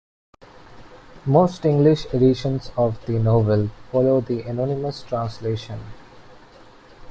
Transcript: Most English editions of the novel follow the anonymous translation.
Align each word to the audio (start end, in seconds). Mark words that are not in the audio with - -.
Most 1.27 1.63
English 1.63 2.05
editions 2.11 2.71
of 2.75 3.05
the 3.05 3.19
novel 3.19 3.67
follow 3.91 4.19
the 4.19 4.41
anonymous 4.41 5.03
translation. 5.03 5.79